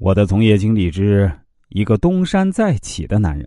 [0.00, 1.30] 我的从业经历之
[1.68, 3.46] 一个东山再起的男人。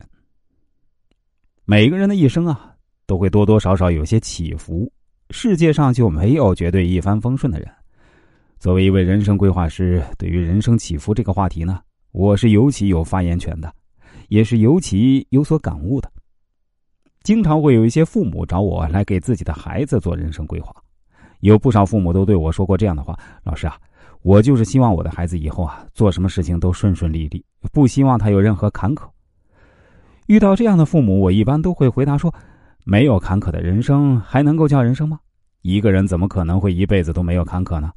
[1.65, 2.75] 每个人的一生啊，
[3.07, 4.89] 都会多多少少有些起伏。
[5.31, 7.67] 世界上就没有绝对一帆风顺的人。
[8.59, 11.81] 作为一位人生规划师，对于人生起伏这个话题呢，
[12.11, 13.73] 我是尤其有发言权的，
[14.27, 16.11] 也是尤其有所感悟的。
[17.23, 20.71] 经常会有一些父母找我来给自己的孩子做人生规划，
[21.43, 23.77] 有不少父母都对我说过这样的话：“老师啊。”
[24.23, 29.03] 我就是希望我的孩子以后啊，做什么事情都顺顺利利，不希望他有任何坎坷。
[30.27, 32.33] 遇到这样的父母，我一般都会回答说
[32.85, 35.19] ：“没有坎坷的人生还能够叫人生吗？
[35.61, 37.91] 一个人怎么可能会一辈子都没有坎坷呢？”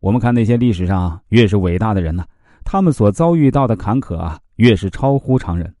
[0.00, 2.24] 我们看那些历史上越是伟大的人呢，
[2.64, 5.72] 他们所遭遇到的坎坷啊，越是超乎常人。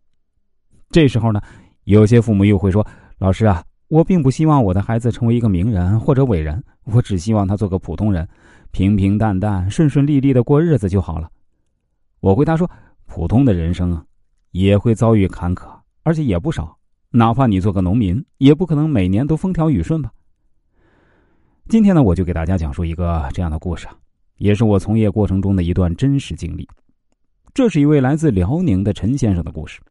[0.90, 1.40] 这时候呢，
[1.82, 2.86] 有些父母又会说
[3.18, 8.26] ：“老师啊，我并不希望我的孩子成为一个名人或者伟人，我只希望他做个普通人。”
[8.72, 11.28] 平平淡淡、顺顺利利的过日子就好了。
[12.20, 12.70] 我回答说
[13.04, 14.02] ：“普通的人生啊，
[14.52, 15.66] 也会遭遇坎坷，
[16.04, 16.74] 而且也不少。
[17.10, 20.10] 哪怕你做个农民，也不可能每年都风调雨顺吧。”
[21.68, 23.86] 今天呢，我就给大家讲述一个这样的故事，
[24.38, 26.66] 也是我从业过程中的一段真实经历。
[27.52, 29.82] 这是一位来自辽宁的陈先生的故事。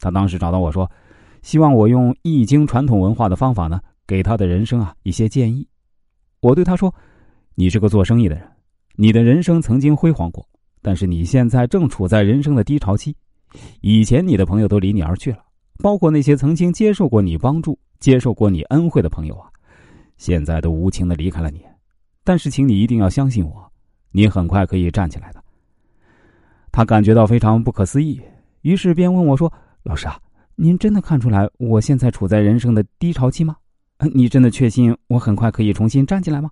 [0.00, 0.90] 他当时找到我说，
[1.42, 5.66] 希望我用易经传统文化的方法呢，给他的人生啊一些建议。
[6.40, 6.92] 我对他说。
[7.60, 8.48] 你是个做生意的人，
[8.94, 10.48] 你的人生曾经辉煌过，
[10.80, 13.12] 但是你现在正处在人生的低潮期。
[13.80, 15.38] 以前你的朋友都离你而去了，
[15.82, 19.50] 包括那些曾经接受过你帮助、接受过你恩惠的朋友啊，
[20.18, 21.60] 现在都无情的离开了你。
[22.22, 23.72] 但是，请你一定要相信我，
[24.12, 25.42] 你很快可以站起来的。
[26.70, 28.20] 他感觉到非常不可思议，
[28.62, 29.52] 于是便问我说
[29.82, 30.16] ：“老师啊，
[30.60, 33.54] 您真的看出来我现在处在人生的低潮期吗？
[34.12, 36.50] 你真的确信我很快可以重新站起来吗？”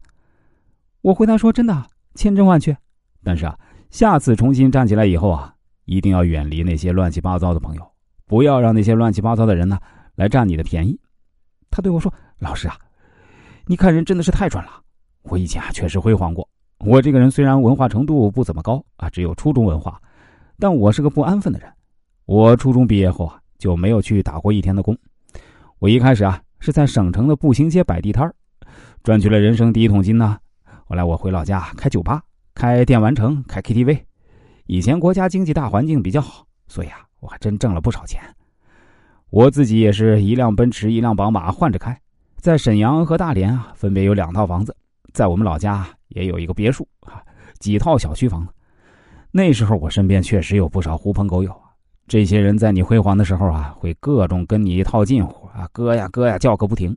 [1.03, 2.77] 我回答说：“真的，千真万确。
[3.25, 3.59] 但是啊，
[3.91, 5.53] 下次重新站起来以后啊，
[5.87, 7.85] 一定要远离那些乱七八糟的朋友，
[8.27, 9.77] 不要让那些乱七八糟的人呢
[10.15, 10.97] 来占你的便宜。”
[11.69, 12.77] 他对我说：“老师啊，
[13.67, 14.71] 你看人真的是太准了。
[15.23, 16.49] 我以前啊确实辉煌过。
[16.79, 20.01] 我这个人虽然文化程度不怎么高啊，只有初中文化，
[20.61, 21.69] 但我是个不安分的人。
[22.27, 24.97] 我初中毕业后啊就没有去打过一天的工。
[25.79, 28.33] 我一开始啊是在省城的步行街摆地摊
[29.03, 30.39] 赚取了人生第一桶金呢。”
[30.89, 32.23] 后来我回老家开酒吧、
[32.55, 33.99] 开电玩城、开 KTV。
[34.67, 38.23] 以前国家经济大环境比较好，所以啊，我还真挣了不少钱。
[39.31, 42.01] 我自己也是一辆奔驰、一辆宝马换着开，
[42.37, 44.75] 在沈阳和大连啊，分别有两套房子，
[45.13, 47.21] 在我们老家也有一个别墅啊，
[47.59, 48.47] 几套小区房。
[49.33, 51.55] 那时候我身边确实有不少狐朋狗友，
[52.07, 56.97] 这些人在你辉煌的时候啊，会各种跟你套近乎啊，哥呀哥呀叫个不停。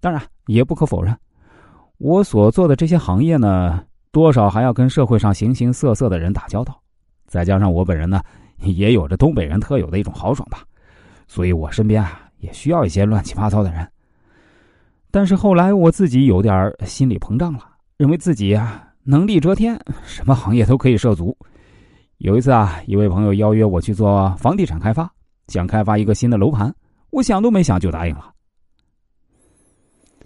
[0.00, 1.16] 当然，也不可否认。
[1.98, 3.82] 我所做的这些行业呢，
[4.12, 6.80] 多少还要跟社会上形形色色的人打交道，
[7.26, 8.22] 再加上我本人呢，
[8.58, 10.60] 也有着东北人特有的一种豪爽吧，
[11.26, 13.86] 所以我身边啊也需要一些乱七八糟的人。
[15.10, 21.36] 但是后来我自己有点心理膨胀了，认为自己啊能力遮天，什么行业都可以涉足。
[22.20, 25.10] 有一次啊，一位朋友邀约我去做房地产开发，
[25.48, 26.70] 想开发一个新的楼盘，
[27.08, 28.30] 我想都没想就答应了。